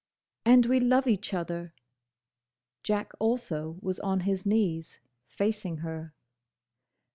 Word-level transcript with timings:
"And 0.45 0.65
we 0.65 0.79
love 0.79 1.05
each 1.05 1.31
other—" 1.31 1.75
Jack 2.81 3.11
also 3.19 3.77
was 3.81 3.99
on 3.99 4.21
his 4.21 4.47
knees, 4.47 4.99
facing 5.27 5.77
her. 5.85 6.15